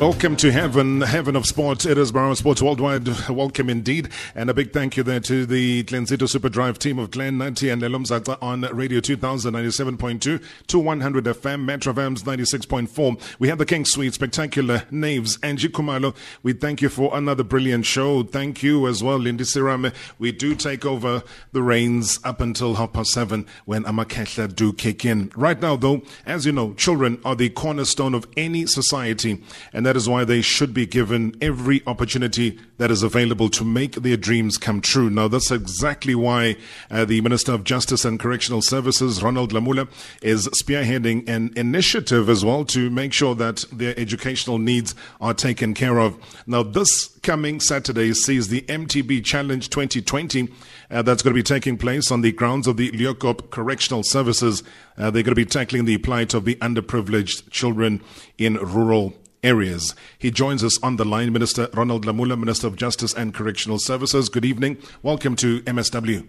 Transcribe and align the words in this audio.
Welcome 0.00 0.36
to 0.36 0.50
Heaven, 0.50 1.02
Heaven 1.02 1.36
of 1.36 1.44
Sports. 1.44 1.84
It 1.84 1.98
is 1.98 2.10
Marawa 2.10 2.34
Sports 2.34 2.62
Worldwide. 2.62 3.28
Welcome 3.28 3.68
indeed. 3.68 4.08
And 4.34 4.48
a 4.48 4.54
big 4.54 4.72
thank 4.72 4.96
you 4.96 5.02
there 5.02 5.20
to 5.20 5.44
the 5.44 5.84
Glenzito 5.84 6.26
Super 6.26 6.48
Drive 6.48 6.78
team 6.78 6.98
of 6.98 7.10
Glen 7.10 7.36
90 7.36 7.68
and 7.68 7.82
Lelum 7.82 8.38
on 8.40 8.62
Radio 8.74 9.00
2097.2 9.00 10.42
to 10.68 10.78
100 10.78 11.24
FM, 11.26 11.64
Metro 11.64 11.92
FM's 11.92 12.22
96.4. 12.22 13.20
We 13.38 13.48
have 13.48 13.58
the 13.58 13.66
King 13.66 13.84
Suite, 13.84 14.14
Spectacular 14.14 14.84
Naves, 14.90 15.38
Angie 15.42 15.68
Kumalo. 15.68 16.16
We 16.42 16.54
thank 16.54 16.80
you 16.80 16.88
for 16.88 17.14
another 17.14 17.44
brilliant 17.44 17.84
show. 17.84 18.22
Thank 18.22 18.62
you 18.62 18.88
as 18.88 19.02
well, 19.02 19.18
Lindy 19.18 19.44
Sirame. 19.44 19.92
We 20.18 20.32
do 20.32 20.54
take 20.54 20.86
over 20.86 21.22
the 21.52 21.62
reins 21.62 22.18
up 22.24 22.40
until 22.40 22.76
half 22.76 22.94
past 22.94 23.10
seven 23.10 23.44
when 23.66 23.84
Amakehla 23.84 24.56
do 24.56 24.72
kick 24.72 25.04
in. 25.04 25.30
Right 25.36 25.60
now, 25.60 25.76
though, 25.76 26.00
as 26.24 26.46
you 26.46 26.52
know, 26.52 26.72
children 26.72 27.20
are 27.22 27.36
the 27.36 27.50
cornerstone 27.50 28.14
of 28.14 28.26
any 28.38 28.64
society. 28.64 29.44
And 29.74 29.89
that 29.90 29.96
is 29.96 30.08
why 30.08 30.22
they 30.22 30.40
should 30.40 30.72
be 30.72 30.86
given 30.86 31.34
every 31.40 31.82
opportunity 31.84 32.56
that 32.78 32.92
is 32.92 33.02
available 33.02 33.48
to 33.48 33.64
make 33.64 33.96
their 33.96 34.16
dreams 34.16 34.56
come 34.56 34.80
true. 34.80 35.10
Now, 35.10 35.26
that's 35.26 35.50
exactly 35.50 36.14
why 36.14 36.54
uh, 36.92 37.04
the 37.04 37.20
Minister 37.22 37.50
of 37.54 37.64
Justice 37.64 38.04
and 38.04 38.20
Correctional 38.20 38.62
Services, 38.62 39.20
Ronald 39.20 39.52
Lamola, 39.52 39.88
is 40.22 40.46
spearheading 40.62 41.28
an 41.28 41.52
initiative 41.56 42.28
as 42.28 42.44
well 42.44 42.64
to 42.66 42.88
make 42.88 43.12
sure 43.12 43.34
that 43.34 43.64
their 43.72 43.98
educational 43.98 44.60
needs 44.60 44.94
are 45.20 45.34
taken 45.34 45.74
care 45.74 45.98
of. 45.98 46.16
Now, 46.46 46.62
this 46.62 47.08
coming 47.24 47.58
Saturday 47.58 48.14
sees 48.14 48.46
the 48.46 48.62
MTB 48.62 49.24
Challenge 49.24 49.68
2020. 49.68 50.54
Uh, 50.88 51.02
that's 51.02 51.20
going 51.20 51.34
to 51.34 51.38
be 51.38 51.42
taking 51.42 51.76
place 51.76 52.12
on 52.12 52.20
the 52.20 52.30
grounds 52.30 52.68
of 52.68 52.76
the 52.76 52.92
Leeuwkop 52.92 53.50
Correctional 53.50 54.04
Services. 54.04 54.62
Uh, 54.96 55.10
they're 55.10 55.24
going 55.24 55.32
to 55.32 55.34
be 55.34 55.44
tackling 55.44 55.84
the 55.84 55.98
plight 55.98 56.32
of 56.32 56.44
the 56.44 56.54
underprivileged 56.56 57.50
children 57.50 58.00
in 58.38 58.54
rural 58.54 59.14
areas. 59.42 59.94
He 60.18 60.30
joins 60.30 60.62
us 60.64 60.82
on 60.82 60.96
the 60.96 61.04
line, 61.04 61.32
Minister 61.32 61.68
Ronald 61.74 62.04
Lamola, 62.04 62.38
Minister 62.38 62.66
of 62.66 62.76
Justice 62.76 63.14
and 63.14 63.34
Correctional 63.34 63.78
Services. 63.78 64.28
Good 64.28 64.44
evening. 64.44 64.78
Welcome 65.02 65.36
to 65.36 65.60
MSW. 65.62 66.26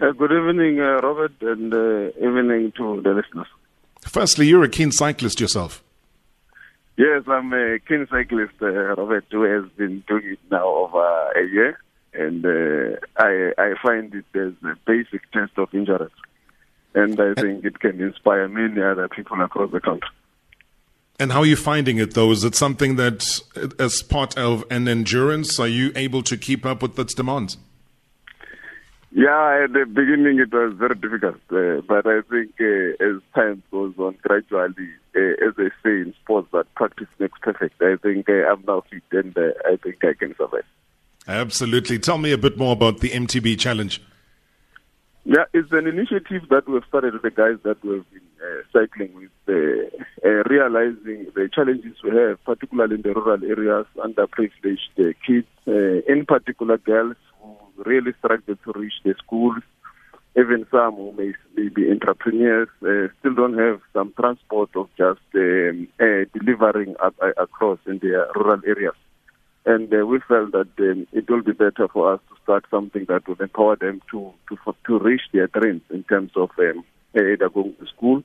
Uh, 0.00 0.12
good 0.12 0.30
evening, 0.30 0.80
uh, 0.80 1.00
Robert, 1.02 1.32
and 1.40 1.74
uh, 1.74 2.08
evening 2.18 2.72
to 2.76 3.00
the 3.02 3.10
listeners. 3.10 3.48
Firstly, 4.02 4.46
you're 4.46 4.62
a 4.62 4.68
keen 4.68 4.92
cyclist 4.92 5.40
yourself. 5.40 5.82
Yes, 6.96 7.22
I'm 7.26 7.52
a 7.52 7.78
keen 7.80 8.06
cyclist, 8.10 8.54
uh, 8.62 8.66
Robert, 8.66 9.24
who 9.30 9.42
has 9.42 9.70
been 9.76 10.04
doing 10.06 10.32
it 10.32 10.38
now 10.50 10.66
over 10.66 11.30
a 11.32 11.46
year, 11.46 11.78
and 12.14 12.44
uh, 12.44 12.96
I, 13.16 13.52
I 13.58 13.74
find 13.82 14.14
it 14.14 14.24
as 14.34 14.52
a 14.64 14.76
basic 14.86 15.30
test 15.32 15.52
of 15.56 15.68
endurance, 15.74 16.14
and 16.94 17.20
I 17.20 17.34
think 17.34 17.64
it 17.64 17.80
can 17.80 18.00
inspire 18.00 18.48
many 18.48 18.80
other 18.80 19.08
people 19.08 19.40
across 19.40 19.70
the 19.72 19.80
country. 19.80 20.10
And 21.18 21.32
how 21.32 21.40
are 21.40 21.46
you 21.46 21.56
finding 21.56 21.98
it 21.98 22.14
though? 22.14 22.30
Is 22.30 22.44
it 22.44 22.54
something 22.54 22.96
that, 22.96 23.40
as 23.78 24.02
part 24.02 24.38
of 24.38 24.64
an 24.70 24.86
endurance, 24.86 25.58
are 25.58 25.66
you 25.66 25.90
able 25.96 26.22
to 26.22 26.36
keep 26.36 26.64
up 26.64 26.80
with 26.80 26.98
its 26.98 27.12
demands? 27.12 27.56
Yeah, 29.10 29.64
at 29.64 29.72
the 29.72 29.84
beginning 29.86 30.38
it 30.38 30.52
was 30.52 30.74
very 30.76 30.94
difficult, 30.94 31.40
uh, 31.50 31.80
but 31.88 32.06
I 32.06 32.20
think 32.30 32.52
uh, 32.60 33.04
as 33.04 33.22
time 33.34 33.62
goes 33.70 33.94
on, 33.98 34.16
gradually, 34.22 34.90
uh, 35.16 35.48
as 35.48 35.56
they 35.56 35.70
say 35.82 36.02
in 36.02 36.14
sports, 36.22 36.48
that 36.52 36.72
practice 36.74 37.08
makes 37.18 37.38
perfect. 37.40 37.82
I 37.82 37.96
think 37.96 38.28
uh, 38.28 38.46
I'm 38.46 38.62
now 38.66 38.84
fit 38.88 39.02
and 39.10 39.36
uh, 39.36 39.54
I 39.66 39.76
think 39.76 40.04
I 40.04 40.12
can 40.12 40.36
survive. 40.36 40.64
Absolutely. 41.26 41.98
Tell 41.98 42.18
me 42.18 42.32
a 42.32 42.38
bit 42.38 42.58
more 42.58 42.72
about 42.74 43.00
the 43.00 43.10
MTB 43.10 43.58
challenge. 43.58 44.02
Yeah, 45.24 45.44
it's 45.52 45.72
an 45.72 45.86
initiative 45.86 46.48
that 46.50 46.68
we've 46.68 46.84
started 46.88 47.14
with 47.14 47.22
the 47.22 47.30
guys 47.30 47.56
that 47.64 47.82
we've 47.84 48.08
been 48.10 48.22
cycling 48.72 49.12
with, 49.14 49.30
uh, 49.48 50.28
uh, 50.28 50.42
realizing 50.48 51.26
the 51.34 51.48
challenges 51.52 51.96
we 52.02 52.10
have, 52.10 52.42
particularly 52.44 52.96
in 52.96 53.02
the 53.02 53.12
rural 53.12 53.42
areas, 53.44 53.86
underprivileged 53.96 54.94
uh, 54.98 55.12
kids, 55.26 55.46
uh, 55.66 56.12
in 56.12 56.24
particular 56.26 56.78
girls 56.78 57.16
who 57.40 57.56
really 57.84 58.12
struggle 58.18 58.56
to 58.64 58.72
reach 58.78 58.94
the 59.04 59.14
schools, 59.18 59.62
even 60.36 60.66
some 60.70 60.94
who 60.94 61.12
may, 61.12 61.32
may 61.56 61.68
be 61.68 61.90
entrepreneurs, 61.90 62.68
uh, 62.82 63.08
still 63.18 63.34
don't 63.34 63.58
have 63.58 63.80
some 63.92 64.12
transport 64.18 64.70
of 64.76 64.88
just 64.96 65.20
um, 65.34 65.88
delivering 66.32 66.94
up, 67.02 67.14
across 67.36 67.78
in 67.86 67.98
their 67.98 68.26
rural 68.34 68.60
areas. 68.66 68.94
And 69.68 69.92
uh, 69.92 70.06
we 70.06 70.18
felt 70.26 70.52
that 70.52 70.70
um, 70.80 71.06
it 71.12 71.28
will 71.28 71.42
be 71.42 71.52
better 71.52 71.88
for 71.92 72.14
us 72.14 72.20
to 72.30 72.36
start 72.42 72.64
something 72.70 73.04
that 73.10 73.28
will 73.28 73.36
empower 73.38 73.76
them 73.76 74.00
to 74.10 74.32
to 74.48 74.56
to 74.86 74.98
reach 74.98 75.20
their 75.34 75.46
dreams 75.48 75.82
in 75.90 76.04
terms 76.04 76.32
of 76.36 76.48
um, 76.58 76.82
either 77.14 77.50
going 77.50 77.74
to 77.78 77.86
school 77.86 78.22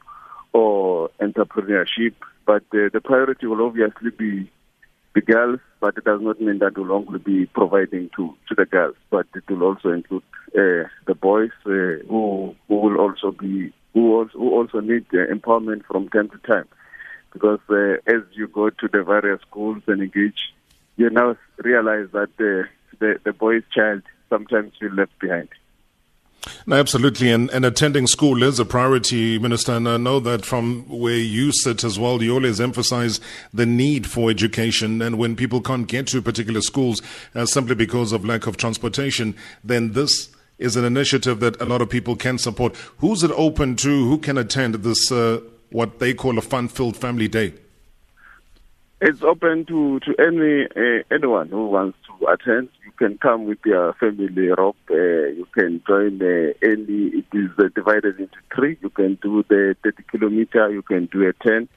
or 0.54 1.10
entrepreneurship. 1.20 2.16
But 2.46 2.64
uh, 2.74 2.88
the 2.94 3.02
priority 3.04 3.46
will 3.48 3.66
obviously 3.66 4.12
be 4.12 4.50
the 5.16 5.20
girls, 5.20 5.60
but 5.82 5.98
it 5.98 6.06
does 6.06 6.22
not 6.22 6.40
mean 6.40 6.60
that 6.60 6.78
we'll 6.78 6.94
only 6.94 7.20
be 7.20 7.46
providing 7.48 8.10
to, 8.16 8.34
to 8.48 8.56
the 8.56 8.66
girls, 8.66 8.96
but 9.10 9.28
it 9.36 9.44
will 9.50 9.64
also 9.64 9.90
include 9.90 10.24
uh, 10.56 10.88
the 11.08 11.16
boys 11.30 11.52
uh, 11.66 12.08
who 12.08 12.56
who 12.70 12.76
will 12.76 12.98
also 13.02 13.32
be 13.32 13.74
who 13.94 14.16
also, 14.16 14.38
who 14.38 14.50
also 14.54 14.80
need 14.80 15.06
empowerment 15.10 15.84
from 15.92 16.08
time 16.08 16.30
to 16.30 16.38
time, 16.48 16.70
because 17.34 17.60
uh, 17.70 17.96
as 18.08 18.22
you 18.32 18.48
go 18.48 18.70
to 18.70 18.88
the 18.94 19.04
various 19.04 19.42
schools 19.42 19.84
and 19.88 20.02
engage 20.02 20.40
you 20.98 21.10
now 21.10 21.38
realize 21.58 22.08
that 22.14 22.30
the, 22.38 22.66
the, 23.00 23.20
the 23.24 23.34
boy's 23.34 23.64
child 23.74 24.04
sometimes 24.30 24.74
feel 24.80 24.94
left 24.94 25.18
behind. 25.20 25.50
No, 26.66 26.76
absolutely. 26.76 27.32
And, 27.32 27.50
and 27.52 27.66
attending 27.66 28.08
school 28.08 28.44
is 28.44 28.60
a 28.60 28.66
priority, 28.66 29.40
Minister. 29.40 29.74
And 29.74 29.88
I 29.88 29.98
know 29.98 30.20
that 30.20 30.46
from 30.46 30.84
where 30.90 31.18
you 31.18 31.52
sit 31.54 31.84
as 31.84 31.98
well, 31.98 32.22
you 32.22 32.34
always 32.34 32.60
emphasize 32.60 33.22
the 33.54 33.66
need 33.66 34.08
for 34.08 34.30
education. 34.30 35.02
And 35.02 35.18
when 35.18 35.36
people 35.36 35.62
can't 35.62 35.88
get 35.88 36.08
to 36.08 36.22
particular 36.22 36.62
schools 36.62 37.02
uh, 37.34 37.46
simply 37.46 37.76
because 37.76 38.12
of 38.12 38.26
lack 38.26 38.46
of 38.46 38.58
transportation, 38.58 39.36
then 39.64 39.94
this 39.94 40.30
is 40.58 40.76
an 40.76 40.86
initiative 40.86 41.40
that 41.40 41.62
a 41.62 41.66
lot 41.66 41.82
of 41.82 41.90
people 41.90 42.16
can 42.16 42.38
support. 42.38 42.76
Who's 42.98 43.24
it 43.24 43.32
open 43.32 43.76
to? 43.78 44.08
Who 44.08 44.18
can 44.18 44.38
attend 44.38 44.76
this, 44.76 45.12
uh, 45.12 45.40
what 45.72 46.00
they 46.00 46.14
call 46.14 46.38
a 46.38 46.42
fun 46.42 46.68
filled 46.68 46.98
family 46.98 47.28
day? 47.28 47.54
It's 49.06 49.22
open 49.22 49.66
to 49.66 50.00
to 50.00 50.12
any 50.18 50.64
uh, 50.64 51.04
anyone 51.12 51.50
who 51.50 51.68
wants 51.68 51.98
to 52.08 52.26
attend. 52.28 52.70
You 52.86 52.92
can 52.94 53.18
come 53.18 53.44
with 53.44 53.58
your 53.66 53.92
family, 53.96 54.48
Rob. 54.48 54.76
Uh, 54.90 55.28
you 55.40 55.46
can 55.54 55.84
join 55.86 56.22
uh, 56.22 56.54
any. 56.64 57.02
It 57.20 57.26
is 57.34 57.50
uh, 57.60 57.68
divided 57.76 58.18
into 58.18 58.38
three. 58.56 58.78
You 58.82 58.90
can 58.90 59.16
do 59.22 59.44
the 59.50 59.76
30 59.84 60.04
kilometer. 60.10 60.72
You 60.72 60.84
can 60.84 61.08
do 61.08 61.28
a 61.28 61.34
10. 61.34 61.68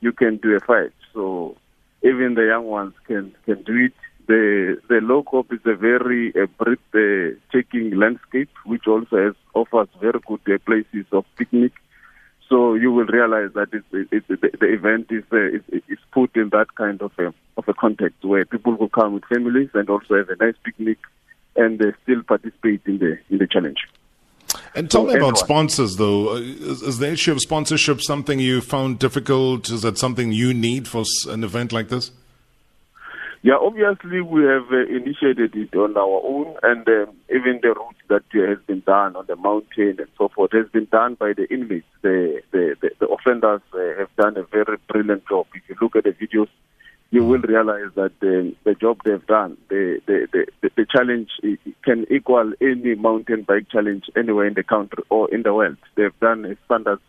You 0.00 0.10
can 0.10 0.38
do 0.38 0.56
a 0.56 0.60
five. 0.60 0.92
So 1.14 1.56
even 2.02 2.34
the 2.34 2.46
young 2.46 2.64
ones 2.64 2.94
can 3.06 3.32
can 3.44 3.62
do 3.62 3.76
it. 3.86 3.92
The 4.26 4.76
the 4.88 4.96
Leeuwkop 4.96 5.52
is 5.52 5.60
a 5.64 5.76
very 5.76 6.32
uh, 6.34 6.46
breathtaking 6.58 7.96
landscape, 7.96 8.50
which 8.66 8.88
also 8.88 9.16
has, 9.24 9.34
offers 9.54 9.88
very 10.00 10.18
good 10.26 10.40
uh, 10.52 10.58
places 10.66 11.06
of 11.12 11.26
picnic 11.36 11.74
so 12.72 12.76
you 12.76 12.90
will 12.90 13.04
realize 13.04 13.50
that 13.54 13.68
it's, 13.72 13.84
it's, 14.10 14.26
the, 14.28 14.50
the 14.58 14.72
event 14.72 15.08
is, 15.10 15.24
uh, 15.30 15.36
is, 15.36 15.82
is 15.88 15.98
put 16.10 16.34
in 16.34 16.48
that 16.50 16.74
kind 16.74 17.02
of 17.02 17.12
a, 17.18 17.26
of 17.58 17.68
a 17.68 17.74
context 17.74 18.24
where 18.24 18.46
people 18.46 18.74
will 18.76 18.88
come 18.88 19.12
with 19.12 19.24
families 19.26 19.68
and 19.74 19.90
also 19.90 20.16
have 20.16 20.30
a 20.30 20.36
nice 20.42 20.54
picnic 20.64 20.96
and 21.54 21.78
they 21.78 21.92
still 22.02 22.22
participate 22.22 22.80
in 22.86 22.96
the 22.96 23.18
in 23.28 23.36
the 23.36 23.46
challenge. 23.46 23.86
And 24.74 24.90
tell 24.90 25.06
so 25.06 25.12
me 25.12 25.18
about 25.18 25.36
sponsors, 25.36 25.96
though. 25.96 26.36
Is, 26.36 26.80
is, 26.80 26.98
the 26.98 27.12
issue 27.12 27.32
of 27.32 27.40
sponsorship 27.42 28.00
something 28.00 28.38
you 28.38 28.62
found 28.62 28.98
difficult? 28.98 29.68
Is 29.68 29.82
that 29.82 29.98
something 29.98 30.32
you 30.32 30.54
need 30.54 30.88
for 30.88 31.04
an 31.28 31.44
event 31.44 31.72
like 31.72 31.90
this? 31.90 32.10
Yeah, 33.44 33.54
obviously 33.60 34.20
we 34.20 34.44
have 34.44 34.70
uh, 34.70 34.86
initiated 34.86 35.56
it 35.56 35.74
on 35.74 35.96
our 35.96 36.22
own, 36.24 36.56
and 36.62 36.86
um, 36.86 37.16
even 37.28 37.58
the 37.60 37.74
route 37.74 37.96
that 38.08 38.22
uh, 38.36 38.48
has 38.48 38.58
been 38.68 38.84
done 38.86 39.16
on 39.16 39.26
the 39.26 39.34
mountain 39.34 39.96
and 39.98 40.08
so 40.16 40.28
forth 40.28 40.52
has 40.52 40.68
been 40.68 40.86
done 40.92 41.14
by 41.14 41.32
the 41.32 41.52
inmates. 41.52 41.86
The 42.02 42.40
the, 42.52 42.76
the, 42.80 42.90
the 43.00 43.08
offenders 43.08 43.62
uh, 43.74 43.98
have 43.98 44.14
done 44.16 44.36
a 44.36 44.44
very 44.44 44.78
brilliant 44.88 45.26
job. 45.28 45.46
If 45.54 45.62
you 45.68 45.76
look 45.82 45.96
at 45.96 46.04
the 46.04 46.12
videos, 46.12 46.46
you 47.10 47.24
will 47.24 47.40
realize 47.40 47.90
that 47.96 48.12
the, 48.20 48.54
the 48.62 48.74
job 48.74 49.00
they've 49.04 49.26
done, 49.26 49.58
the, 49.68 50.00
the, 50.06 50.46
the, 50.62 50.70
the 50.76 50.86
challenge 50.88 51.30
can 51.84 52.06
equal 52.10 52.52
any 52.60 52.94
mountain 52.94 53.42
bike 53.42 53.66
challenge 53.70 54.04
anywhere 54.16 54.46
in 54.46 54.54
the 54.54 54.62
country 54.62 55.02
or 55.10 55.28
in 55.34 55.42
the 55.42 55.52
world. 55.52 55.76
They've 55.96 56.18
done 56.20 56.56
standards 56.64 57.02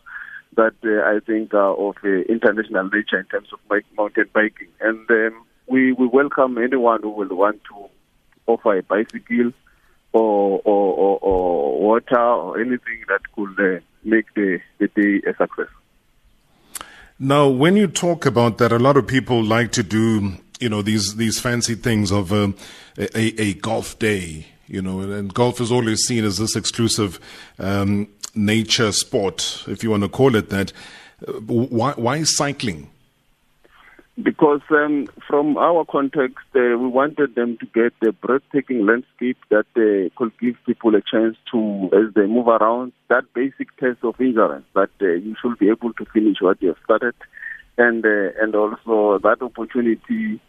that 0.58 0.74
uh, 0.84 1.08
I 1.08 1.19
think 1.25 1.54
are 1.54 1.75
of 1.75 1.96
uh, 2.04 2.08
international 2.28 2.90
nature 2.90 3.19
in 3.19 3.25
terms 3.28 3.50
of 3.54 3.60
mountain 3.96 4.30
biking. 4.34 4.68
And 4.81 5.10
um, 5.10 5.46
we, 5.74 5.92
we 5.92 6.06
welcome 6.06 6.60
anyone 6.60 7.02
who 7.02 7.10
will 7.10 7.36
want 7.36 7.60
to 7.64 7.90
offer 8.46 8.78
a 8.78 8.84
bicycle 8.84 9.52
or, 10.12 10.62
or, 10.64 10.94
or, 10.94 11.20
or 11.20 11.81
water 11.81 12.20
or 12.20 12.62
anything 12.62 13.04
that 13.08 13.22
could 13.36 13.60
uh, 13.60 13.80
make 14.04 14.31
the, 14.36 14.60
the 14.78 14.88
day 14.90 15.28
a 15.28 15.36
success. 15.36 15.72
Now, 17.18 17.48
when 17.48 17.75
you 17.75 17.88
talk 17.88 18.28
about 18.28 18.60
that, 18.60 18.72
a 18.72 18.78
lot 18.78 18.98
of 18.98 19.08
people 19.08 19.44
like 19.44 19.72
to 19.72 19.81
do, 19.81 20.34
you 20.60 20.70
know, 20.70 20.84
these 20.84 21.16
these 21.16 21.40
fancy 21.40 21.74
things 21.74 22.12
of 22.12 22.31
uh, 22.31 22.50
a, 22.98 23.42
a 23.42 23.54
golf 23.56 23.98
day, 23.98 24.46
you 24.68 24.81
know, 24.81 25.00
and 25.00 25.34
golf 25.34 25.60
is 25.60 25.72
always 25.72 26.02
seen 26.02 26.24
as 26.24 26.38
this 26.38 26.56
exclusive 26.56 27.20
um, 27.58 28.08
nature 28.36 28.92
sport, 28.92 29.64
if 29.68 29.84
you 29.84 29.90
want 29.90 30.04
to 30.04 30.10
call 30.10 30.36
it 30.36 30.50
that. 30.50 30.72
Uh, 31.28 31.34
why, 31.34 31.94
why 31.94 32.22
cycling? 32.24 32.90
Because 34.21 34.62
um, 34.69 35.07
from 35.27 35.57
our 35.57 35.86
context, 35.86 36.45
uh, 36.56 36.77
we 36.77 36.88
wanted 36.88 37.33
them 37.33 37.57
to 37.57 37.65
get 37.65 37.94
the 38.00 38.12
breathtaking 38.12 38.86
landscape 38.86 39.38
that 39.50 39.65
uh, 39.75 40.10
could 40.15 40.31
give 40.39 40.56
people 40.65 40.95
a 40.95 41.01
chance 41.01 41.36
to, 41.51 41.89
as 41.94 42.13
they 42.13 42.27
move 42.27 42.48
around, 42.48 42.92
that 43.10 43.24
basic 43.33 43.75
test 43.77 44.04
of 44.04 44.15
endurance 44.19 44.65
that 44.75 44.92
uh, 45.01 45.07
you 45.07 45.36
should 45.42 45.57
be 45.57 45.69
able 45.69 45.94
to 45.94 46.06
finish 46.13 46.38
what 46.42 46.62
you 46.62 46.68
have 46.69 46.77
started, 46.83 47.15
and 47.77 48.06
uh, 48.06 48.30
and 48.39 48.54
also 48.56 49.18
that 49.24 49.42
opportunity 49.42 50.39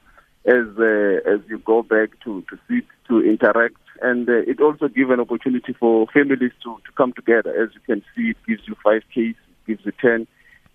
as 0.45 0.67
uh, 0.79 1.33
as 1.33 1.41
you 1.49 1.59
go 1.65 1.83
back 1.83 2.11
to 2.23 2.45
to 2.51 2.59
sit 2.69 2.85
to 3.09 3.25
interact, 3.25 3.81
and 4.03 4.29
uh, 4.29 4.43
it 4.47 4.61
also 4.61 4.89
gives 4.89 5.11
an 5.11 5.21
opportunity 5.21 5.73
for 5.73 6.07
families 6.09 6.53
to 6.63 6.77
to 6.85 6.93
come 6.99 7.15
together. 7.15 7.51
As 7.51 7.71
you 7.73 7.81
can 7.87 8.05
see, 8.15 8.31
it 8.31 8.37
gives 8.47 8.69
you 8.69 8.77
five 8.85 9.03
Ks, 9.15 9.39
gives 9.67 9.87
you 9.87 9.93
ten 10.03 10.27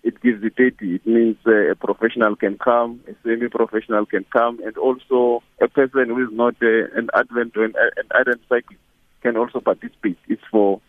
it 0.02 0.20
gives 0.22 0.42
you 0.42 0.50
30. 0.50 0.94
It 0.94 1.06
means 1.06 1.36
uh, 1.46 1.70
a 1.70 1.74
professional 1.74 2.36
can 2.36 2.58
come, 2.58 3.00
a 3.08 3.12
semi-professional 3.22 4.06
can 4.06 4.24
come, 4.32 4.60
and 4.64 4.76
also 4.76 5.42
a 5.60 5.68
person 5.68 6.08
who 6.08 6.24
is 6.24 6.32
not 6.32 6.54
uh, 6.62 6.96
an 6.96 7.10
advent 7.14 7.56
or 7.56 7.64
an, 7.64 7.74
an 7.96 8.08
advent 8.18 8.40
cyclist 8.48 8.80
can 9.22 9.36
also 9.36 9.60
participate. 9.60 10.18
It's 10.28 10.42
for 10.50 10.80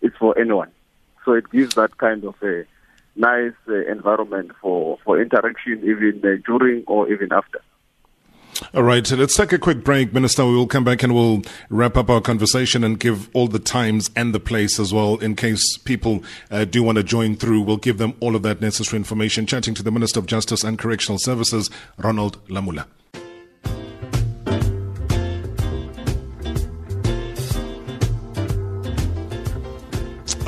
it's 0.00 0.16
for 0.16 0.38
anyone. 0.38 0.70
So 1.24 1.32
it 1.32 1.50
gives 1.50 1.74
that 1.74 1.98
kind 1.98 2.24
of 2.24 2.34
a 2.42 2.64
nice 3.16 3.52
uh, 3.68 3.84
environment 3.90 4.52
for, 4.60 4.98
for 5.04 5.20
interaction 5.20 5.80
even 5.84 6.22
uh, 6.24 6.40
during 6.46 6.84
or 6.86 7.12
even 7.12 7.32
after. 7.32 7.60
All 8.72 8.84
right, 8.84 9.04
so 9.04 9.16
let's 9.16 9.36
take 9.36 9.52
a 9.52 9.58
quick 9.58 9.82
break, 9.82 10.12
Minister. 10.12 10.46
We 10.46 10.54
will 10.54 10.68
come 10.68 10.84
back 10.84 11.02
and 11.02 11.12
we'll 11.12 11.42
wrap 11.70 11.96
up 11.96 12.08
our 12.08 12.20
conversation 12.20 12.84
and 12.84 13.00
give 13.00 13.28
all 13.34 13.48
the 13.48 13.58
times 13.58 14.10
and 14.14 14.32
the 14.32 14.38
place 14.38 14.78
as 14.78 14.94
well 14.94 15.16
in 15.16 15.34
case 15.34 15.76
people 15.78 16.22
uh, 16.52 16.64
do 16.66 16.84
want 16.84 16.96
to 16.96 17.02
join 17.02 17.34
through. 17.34 17.62
We'll 17.62 17.78
give 17.78 17.98
them 17.98 18.14
all 18.20 18.36
of 18.36 18.42
that 18.44 18.60
necessary 18.60 18.98
information. 18.98 19.44
Chatting 19.44 19.74
to 19.74 19.82
the 19.82 19.90
Minister 19.90 20.20
of 20.20 20.26
Justice 20.26 20.62
and 20.62 20.78
Correctional 20.78 21.18
Services, 21.18 21.68
Ronald 21.98 22.38
Lamola. 22.46 22.86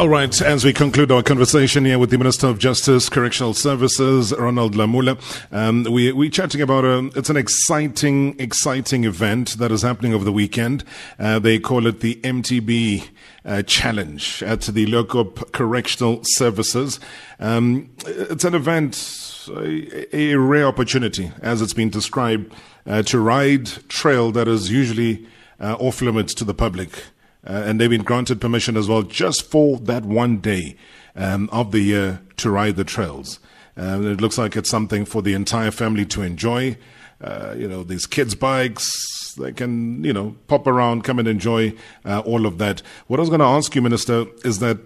All 0.03 0.09
right, 0.09 0.43
as 0.43 0.65
we 0.65 0.73
conclude 0.73 1.13
our 1.13 1.23
conversation 1.23 1.85
here 1.85 1.97
with 1.97 2.11
the 2.11 2.19
Minister 2.19 2.49
of 2.49 2.59
Justice, 2.59 3.09
Correctional 3.09 3.55
Services, 3.55 4.35
Ronald 4.37 4.75
Lamola, 4.75 5.17
um, 5.53 5.85
we, 5.85 6.11
we're 6.11 6.29
chatting 6.29 6.61
about 6.61 6.85
a, 6.85 7.09
it's 7.15 7.31
an 7.31 7.37
exciting, 7.37 8.35
exciting 8.41 9.05
event 9.05 9.59
that 9.59 9.71
is 9.71 9.83
happening 9.83 10.13
over 10.13 10.25
the 10.25 10.33
weekend. 10.33 10.83
Uh, 11.21 11.39
they 11.39 11.61
call 11.61 11.87
it 11.87 12.01
the 12.01 12.17
MTB 12.17 13.11
uh, 13.45 13.63
Challenge 13.63 14.43
at 14.43 14.63
the 14.63 14.87
Leeuwkop 14.87 15.53
Correctional 15.53 16.23
Services. 16.25 16.99
Um, 17.39 17.89
it's 18.05 18.43
an 18.43 18.57
event, 18.57 19.49
a, 19.51 20.17
a, 20.17 20.35
rare 20.35 20.67
opportunity, 20.67 21.31
as 21.43 21.63
it's 21.63 21.75
been 21.75 21.91
described, 21.91 22.53
uh, 22.89 23.05
to 23.05 23.21
ride 23.21 23.67
trail 23.89 24.33
that 24.33 24.49
is 24.49 24.69
usually 24.69 25.29
uh, 25.61 25.77
off 25.79 26.03
limits 26.03 26.35
to 26.35 26.45
the 26.45 26.55
public. 26.55 27.05
Uh, 27.47 27.63
and 27.67 27.81
they've 27.81 27.91
been 27.91 28.03
granted 28.03 28.41
permission 28.41 28.77
as 28.77 28.89
well 28.89 29.03
just 29.03 29.51
for 29.51 29.79
that 29.79 30.05
one 30.05 30.39
day 30.39 30.77
um, 31.17 31.49
of 31.53 31.73
the 31.73 31.81
year 31.81 32.21
to 32.37 32.51
ride 32.51 32.77
the 32.77 32.85
trails. 32.85 33.41
Uh, 33.77 34.01
it 34.03 34.21
looks 34.21 34.39
like 34.39 34.57
it's 34.57 34.71
something 34.71 35.05
for 35.05 35.23
the 35.23 35.35
entire 35.35 35.71
family 35.71 36.05
to 36.05 36.23
enjoy. 36.23 36.77
Uh, 37.21 37.55
you 37.57 37.69
know, 37.69 37.83
these 37.83 38.07
kids' 38.07 38.35
bikes, 38.35 39.35
they 39.39 39.53
can, 39.53 40.03
you 40.05 40.13
know, 40.13 40.37
pop 40.47 40.67
around, 40.67 41.05
come 41.05 41.19
and 41.19 41.29
enjoy 41.29 41.73
uh, 42.05 42.21
all 42.21 42.47
of 42.47 42.59
that. 42.59 42.83
What 43.07 43.19
I 43.19 43.23
was 43.23 43.31
going 43.31 43.41
to 43.41 43.47
ask 43.47 43.75
you, 43.75 43.83
Minister, 43.83 44.27
is 44.45 44.59
that 44.59 44.79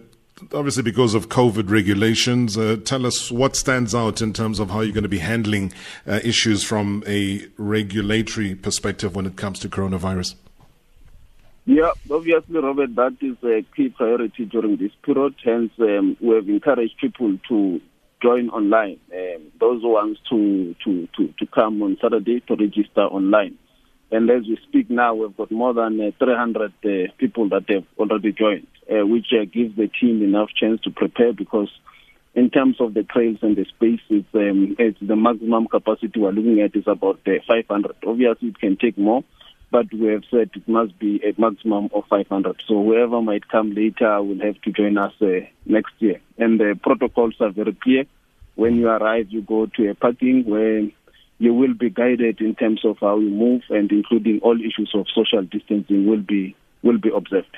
obviously 0.53 0.83
because 0.83 1.15
of 1.15 1.29
COVID 1.29 1.71
regulations, 1.71 2.57
uh, 2.57 2.77
tell 2.85 3.07
us 3.07 3.33
what 3.33 3.57
stands 3.57 3.95
out 3.95 4.21
in 4.21 4.33
terms 4.33 4.61
of 4.61 4.71
how 4.71 4.81
you're 4.81 4.93
going 4.93 5.03
to 5.03 5.09
be 5.09 5.19
handling 5.19 5.73
uh, 6.07 6.21
issues 6.23 6.63
from 6.63 7.03
a 7.07 7.47
regulatory 7.57 8.55
perspective 8.55 9.17
when 9.17 9.27
it 9.27 9.37
comes 9.37 9.59
to 9.61 9.69
coronavirus. 9.69 10.35
Yeah, 11.69 11.91
obviously, 12.09 12.61
Robert, 12.61 12.95
that 12.95 13.17
is 13.21 13.37
a 13.43 13.67
key 13.75 13.89
priority 13.89 14.45
during 14.45 14.77
this 14.77 14.93
period. 15.05 15.35
Hence, 15.45 15.73
um, 15.81 16.17
we 16.21 16.37
have 16.37 16.49
encouraged 16.49 16.95
people 17.01 17.37
to 17.49 17.81
join 18.23 18.51
online. 18.51 19.01
Um, 19.13 19.51
those 19.59 19.81
ones 19.83 20.17
to, 20.31 20.77
to, 20.85 21.09
to, 21.17 21.35
to 21.41 21.47
come 21.53 21.83
on 21.83 21.99
Saturday 22.01 22.39
to 22.47 22.55
register 22.55 23.01
online. 23.01 23.59
And 24.13 24.31
as 24.31 24.43
we 24.43 24.57
speak 24.69 24.91
now, 24.91 25.17
we've 25.17 25.37
got 25.37 25.51
more 25.51 25.75
than 25.75 26.01
uh, 26.01 26.25
300 26.25 26.73
uh, 26.85 27.13
people 27.19 27.49
that 27.49 27.65
have 27.69 27.85
already 27.99 28.31
joined, 28.31 28.69
uh, 28.89 29.05
which 29.05 29.27
uh, 29.33 29.45
gives 29.53 29.75
the 29.75 29.89
team 29.89 30.23
enough 30.23 30.51
chance 30.55 30.81
to 30.83 30.93
prepare 30.93 31.33
because 31.33 31.69
in 32.37 32.49
terms 32.49 32.77
of 32.79 32.95
the 32.95 33.03
trails 33.03 33.39
and 33.43 33.57
the 33.57 33.65
spaces, 33.65 34.25
um, 34.35 34.77
it's 34.79 35.01
the 35.01 35.17
maximum 35.17 35.67
capacity 35.67 36.21
we're 36.21 36.31
looking 36.31 36.61
at 36.61 36.77
is 36.77 36.87
about 36.87 37.19
uh, 37.27 37.33
500. 37.49 37.97
Obviously, 38.07 38.51
it 38.51 38.61
can 38.61 38.77
take 38.77 38.97
more 38.97 39.25
but 39.71 39.93
we 39.93 40.07
have 40.09 40.25
said 40.31 40.51
it 40.55 40.69
must 40.69 40.99
be 40.99 41.21
a 41.25 41.39
maximum 41.41 41.89
of 41.93 42.05
500. 42.09 42.63
So 42.67 42.83
whoever 42.83 43.21
might 43.21 43.49
come 43.49 43.75
later 43.75 44.23
will 44.23 44.41
have 44.41 44.61
to 44.63 44.73
join 44.73 44.97
us 44.97 45.13
uh, 45.21 45.47
next 45.65 45.93
year. 45.99 46.21
And 46.39 46.61
the 46.61 46.79
protocols 46.81 47.35
are 47.41 47.51
very 47.51 47.75
clear. 47.75 48.05
When 48.55 48.77
you 48.77 48.89
arrive, 48.89 49.27
you 49.31 49.43
go 49.43 49.67
to 49.67 49.91
a 49.91 49.95
parking 49.95 50.45
where 50.45 50.89
you 51.39 51.53
will 51.53 51.75
be 51.75 51.91
guided 51.91 52.41
in 52.41 52.55
terms 52.55 52.85
of 52.85 52.97
how 53.01 53.19
you 53.19 53.29
move, 53.29 53.63
and 53.69 53.91
including 53.93 54.41
all 54.41 54.59
issues 54.59 54.91
of 54.95 55.07
social 55.15 55.43
distancing 55.43 56.07
will 56.07 56.23
be 56.23 56.57
will 56.83 56.99
be 56.99 57.11
observed. 57.11 57.55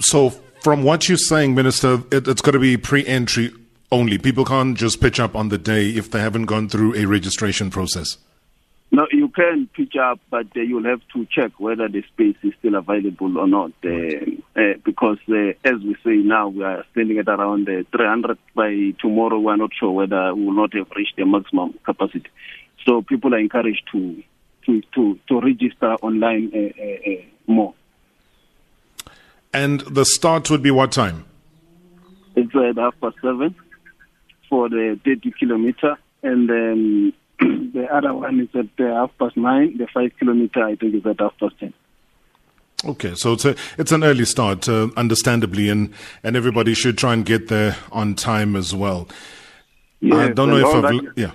So, 0.00 0.30
from 0.60 0.82
what 0.82 1.08
you're 1.08 1.16
saying, 1.16 1.54
Minister, 1.54 2.02
it, 2.10 2.28
it's 2.28 2.42
got 2.42 2.50
to 2.50 2.58
be 2.58 2.76
pre-entry 2.76 3.52
only. 3.90 4.18
People 4.18 4.44
can't 4.44 4.76
just 4.76 5.00
pitch 5.00 5.18
up 5.18 5.34
on 5.34 5.48
the 5.48 5.58
day 5.58 5.88
if 5.88 6.10
they 6.10 6.20
haven't 6.20 6.46
gone 6.46 6.68
through 6.68 6.94
a 6.94 7.06
registration 7.06 7.70
process. 7.70 8.18
No, 8.90 9.06
you 9.12 9.28
can 9.28 9.68
pitch 9.74 9.96
up, 9.96 10.18
but 10.30 10.46
uh, 10.56 10.60
you'll 10.60 10.84
have 10.84 11.02
to 11.12 11.26
check 11.26 11.52
whether 11.58 11.88
the 11.88 12.02
space 12.14 12.36
is 12.42 12.54
still 12.58 12.74
available 12.74 13.36
or 13.36 13.46
not. 13.46 13.72
Uh, 13.84 13.90
uh, 14.56 14.74
because, 14.82 15.18
uh, 15.28 15.52
as 15.62 15.80
we 15.82 15.94
say 16.02 16.16
now, 16.16 16.48
we 16.48 16.64
are 16.64 16.84
standing 16.92 17.18
at 17.18 17.28
around 17.28 17.68
uh, 17.68 17.82
300. 17.94 18.38
By 18.54 18.94
tomorrow, 18.98 19.38
we're 19.38 19.56
not 19.56 19.70
sure 19.78 19.90
whether 19.90 20.34
we 20.34 20.46
will 20.46 20.54
not 20.54 20.74
have 20.74 20.90
reached 20.96 21.16
the 21.16 21.26
maximum 21.26 21.74
capacity. 21.84 22.30
So 22.86 23.02
people 23.02 23.34
are 23.34 23.38
encouraged 23.38 23.82
to 23.92 24.22
to 24.64 24.80
to, 24.94 25.18
to 25.28 25.40
register 25.40 25.94
online 25.96 26.50
uh, 26.54 27.22
more. 27.46 27.74
And 29.52 29.80
the 29.80 30.04
start 30.04 30.50
would 30.50 30.62
be 30.62 30.70
what 30.70 30.92
time? 30.92 31.24
It's 32.36 32.54
at 32.54 32.76
half 32.76 32.94
past 33.00 33.16
seven 33.20 33.54
for 34.48 34.68
the 34.68 34.98
30 35.04 35.32
kilometer, 35.38 35.96
and 36.22 36.48
then 36.48 37.12
the 37.72 37.86
other 37.92 38.14
one 38.14 38.40
is 38.40 38.48
at 38.54 38.84
uh, 38.84 38.94
half 38.94 39.10
past 39.18 39.36
nine. 39.36 39.76
The 39.78 39.86
five 39.92 40.12
kilometer, 40.18 40.64
I 40.64 40.74
think, 40.76 40.94
is 40.94 41.06
at 41.06 41.20
half 41.20 41.38
past 41.38 41.58
ten. 41.58 41.72
Okay, 42.84 43.14
so 43.14 43.32
it's 43.32 43.44
a 43.44 43.56
it's 43.76 43.90
an 43.90 44.04
early 44.04 44.24
start, 44.24 44.68
uh, 44.68 44.88
understandably, 44.96 45.68
and 45.68 45.92
and 46.22 46.36
everybody 46.36 46.74
should 46.74 46.96
try 46.96 47.12
and 47.12 47.26
get 47.26 47.48
there 47.48 47.76
on 47.90 48.14
time 48.14 48.54
as 48.54 48.74
well. 48.74 49.08
Yes, 50.00 50.16
I 50.16 50.28
don't 50.32 50.50
know 50.50 50.56
if 50.56 50.66
I've 50.66 50.82
that, 50.82 51.12
yeah. 51.16 51.32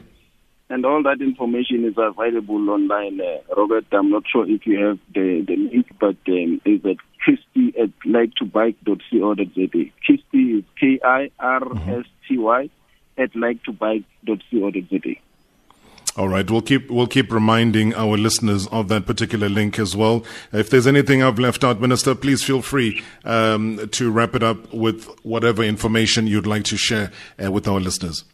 And 0.69 0.85
all 0.85 1.03
that 1.03 1.21
information 1.21 1.85
is 1.85 1.93
available 1.97 2.69
online, 2.69 3.19
uh, 3.21 3.55
Robert. 3.55 3.85
I'm 3.91 4.09
not 4.09 4.23
sure 4.27 4.49
if 4.49 4.65
you 4.65 4.83
have 4.83 4.97
the, 5.13 5.43
the 5.45 5.55
link, 5.55 5.87
but 5.99 6.15
um, 6.27 6.61
it's 6.65 6.85
at 6.85 6.97
Kirsty 7.23 7.73
at 7.79 7.91
like2bike.co.za. 8.05 9.91
Kirsty 10.07 10.57
is 10.57 10.63
K 10.79 10.99
I 11.03 11.29
R 11.39 11.61
S 11.99 12.05
T 12.27 12.37
Y 12.37 12.69
at 13.17 13.33
like2bike.co.za. 13.33 15.15
All 16.15 16.27
right, 16.27 16.49
we'll 16.49 16.61
keep 16.61 16.91
we'll 16.91 17.07
keep 17.07 17.31
reminding 17.31 17.95
our 17.95 18.17
listeners 18.17 18.67
of 18.67 18.87
that 18.89 19.07
particular 19.07 19.49
link 19.49 19.79
as 19.79 19.95
well. 19.95 20.23
If 20.51 20.69
there's 20.69 20.85
anything 20.85 21.23
I've 21.23 21.39
left 21.39 21.63
out, 21.63 21.81
Minister, 21.81 22.13
please 22.13 22.43
feel 22.43 22.61
free 22.61 23.01
um, 23.25 23.89
to 23.93 24.11
wrap 24.11 24.35
it 24.35 24.43
up 24.43 24.71
with 24.71 25.05
whatever 25.23 25.63
information 25.63 26.27
you'd 26.27 26.45
like 26.45 26.65
to 26.65 26.77
share 26.77 27.11
uh, 27.43 27.51
with 27.51 27.67
our 27.67 27.79
listeners. 27.79 28.25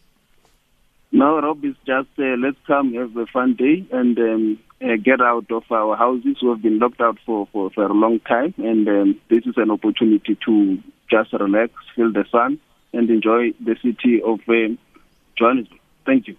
No, 1.13 1.39
Rob, 1.39 1.63
it's 1.63 1.77
just 1.85 2.09
uh, 2.19 2.35
let's 2.37 2.57
come 2.67 2.93
have 2.95 3.15
a 3.15 3.25
fun 3.27 3.55
day 3.55 3.85
and 3.93 4.19
um, 4.19 4.59
uh, 4.81 4.97
get 5.01 5.21
out 5.21 5.49
of 5.49 5.63
our 5.71 5.95
houses. 5.95 6.35
We've 6.41 6.61
been 6.61 6.79
locked 6.79 6.99
out 6.99 7.17
for, 7.25 7.47
for, 7.53 7.69
for 7.69 7.85
a 7.85 7.93
long 7.93 8.19
time, 8.19 8.53
and 8.57 8.87
um, 8.89 9.21
this 9.29 9.45
is 9.45 9.55
an 9.55 9.71
opportunity 9.71 10.37
to 10.45 10.83
just 11.09 11.31
relax, 11.31 11.71
feel 11.95 12.11
the 12.11 12.25
sun, 12.29 12.59
and 12.91 13.09
enjoy 13.09 13.53
the 13.63 13.77
city 13.81 14.21
of 14.21 14.41
uh, 14.49 14.75
Johannesburg. 15.37 15.79
Thank 16.05 16.27
you. 16.27 16.35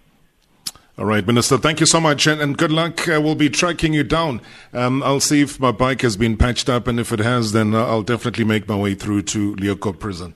All 1.01 1.07
right, 1.07 1.25
Minister, 1.25 1.57
thank 1.57 1.79
you 1.79 1.87
so 1.87 1.99
much 1.99 2.27
and, 2.27 2.39
and 2.39 2.55
good 2.55 2.71
luck. 2.71 3.07
Uh, 3.07 3.19
we'll 3.19 3.33
be 3.33 3.49
tracking 3.49 3.91
you 3.91 4.03
down. 4.03 4.39
Um, 4.71 5.01
I'll 5.01 5.19
see 5.19 5.41
if 5.41 5.59
my 5.59 5.71
bike 5.71 6.03
has 6.03 6.15
been 6.15 6.37
patched 6.37 6.69
up, 6.69 6.87
and 6.87 6.99
if 6.99 7.11
it 7.11 7.17
has, 7.17 7.53
then 7.53 7.73
uh, 7.73 7.87
I'll 7.87 8.03
definitely 8.03 8.43
make 8.43 8.67
my 8.67 8.75
way 8.75 8.93
through 8.93 9.23
to 9.23 9.55
Leeuwkop 9.55 9.97
prison. 9.97 10.35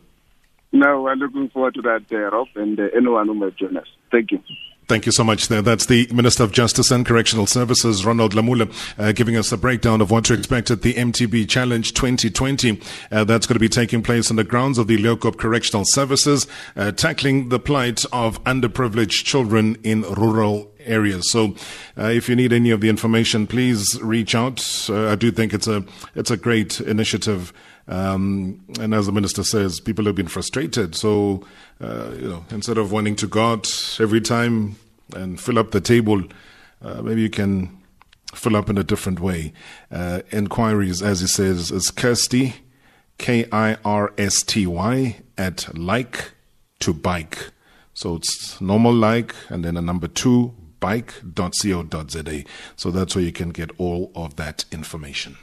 No, 0.72 1.04
we're 1.04 1.14
looking 1.14 1.50
forward 1.50 1.76
to 1.76 1.84
that, 1.84 2.06
uh, 2.12 2.36
Rob, 2.36 2.48
and 2.56 2.80
uh, 2.80 2.88
anyone 2.98 3.28
who 3.28 3.36
might 3.36 3.56
join 3.58 3.78
us. 3.78 3.86
Thank 4.12 4.32
you. 4.32 4.40
Thank 4.88 5.08
you 5.08 5.12
so 5.12 5.24
much 5.24 5.48
there. 5.48 5.64
That's 5.64 5.88
the 5.88 6.08
Minister 6.14 6.44
of 6.44 6.52
Justice 6.52 6.92
and 6.92 7.04
Correctional 7.04 7.48
Services, 7.48 8.06
Ronald 8.06 8.34
Lamola, 8.34 8.72
uh, 9.00 9.14
giving 9.14 9.36
us 9.36 9.52
a 9.52 9.58
breakdown 9.58 10.00
of 10.00 10.12
what 10.12 10.26
to 10.26 10.36
expect 10.36 10.70
at 10.70 10.84
the 10.84 10.94
MTB 10.94 11.50
Challenge 11.50 11.92
2020. 11.92 12.80
Uh, 13.12 13.24
that's 13.24 13.48
going 13.48 13.56
to 13.56 13.60
be 13.60 13.68
taking 13.68 14.04
place 14.04 14.30
on 14.30 14.36
the 14.36 14.44
grounds 14.44 14.78
of 14.78 14.86
the 14.86 14.98
Leeuwkop 14.98 15.40
Correctional 15.40 15.86
Services, 15.88 16.46
uh, 16.76 16.92
tackling 16.92 17.50
the 17.50 17.58
plight 17.58 18.06
of 18.14 18.44
underprivileged 18.44 19.24
children 19.24 19.76
in 19.82 20.04
rural 20.04 20.72
areas. 20.86 21.32
So, 21.32 21.56
uh, 21.98 22.10
if 22.10 22.30
you 22.30 22.36
need 22.36 22.54
any 22.54 22.70
of 22.70 22.80
the 22.80 22.90
information, 22.90 23.48
please 23.48 24.00
reach 24.04 24.36
out. 24.36 24.88
Uh, 24.88 25.08
I 25.08 25.16
do 25.16 25.32
think 25.32 25.52
it's 25.52 25.68
a 25.68 25.84
it's 26.14 26.30
a 26.30 26.38
great 26.38 26.80
initiative. 26.80 27.52
Um, 27.88 28.64
and 28.80 28.94
as 28.94 29.06
the 29.06 29.12
minister 29.12 29.44
says, 29.44 29.80
people 29.80 30.06
have 30.06 30.16
been 30.16 30.28
frustrated. 30.28 30.96
So, 30.96 31.46
uh, 31.80 32.12
you 32.16 32.28
know, 32.28 32.46
instead 32.50 32.78
of 32.78 32.92
wanting 32.92 33.16
to 33.18 33.28
go 33.28 33.52
out 33.52 33.98
every 34.00 34.22
time 34.22 34.78
and 35.16 35.40
fill 35.40 35.60
up 35.60 35.72
the 35.72 35.82
table, 35.82 36.24
uh, 36.82 37.02
maybe 37.02 37.22
you 37.22 37.30
can 37.30 37.78
fill 38.34 38.56
up 38.56 38.70
in 38.70 38.78
a 38.78 38.84
different 38.84 39.20
way. 39.20 39.54
Uh, 39.92 40.22
inquiries, 40.32 41.02
as 41.02 41.22
he 41.22 41.28
says, 41.28 41.72
is 41.72 41.92
Kirsty, 41.92 42.56
K 43.18 43.46
I 43.52 43.78
R 43.86 44.14
S 44.18 44.42
T 44.44 44.66
Y, 44.68 45.18
at 45.38 45.78
like 45.78 46.32
to 46.80 46.94
bike. 46.94 47.52
So 47.94 48.16
it's 48.16 48.60
normal 48.60 48.94
like 48.94 49.34
and 49.50 49.64
then 49.64 49.78
a 49.78 49.82
number 49.82 50.08
two, 50.08 50.54
bike.co.za. 50.80 52.44
So 52.76 52.92
that's 52.92 53.16
where 53.16 53.24
you 53.24 53.32
can 53.32 53.50
get 53.50 53.72
all 53.78 54.12
of 54.16 54.36
that 54.36 54.66
information. 54.72 55.38